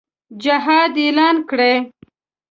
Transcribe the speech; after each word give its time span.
جهاد 0.43 0.93
اعلان 1.05 1.35
کړي. 1.49 1.73